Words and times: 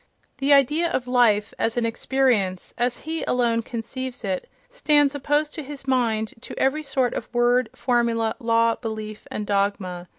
The 0.39 0.51
idea 0.51 0.89
of 0.89 1.05
"life" 1.07 1.53
as 1.59 1.77
an 1.77 1.85
experience, 1.85 2.73
as 2.75 3.01
he 3.01 3.21
alone 3.27 3.61
conceives 3.61 4.23
it, 4.23 4.49
stands 4.67 5.13
opposed 5.13 5.53
to 5.53 5.61
his 5.63 5.87
mind 5.87 6.33
to 6.41 6.57
every 6.57 6.81
sort 6.81 7.13
of 7.13 7.31
word, 7.31 7.69
formula, 7.75 8.35
law, 8.39 8.73
belief 8.75 9.27
and 9.29 9.45
dogma. 9.45 10.07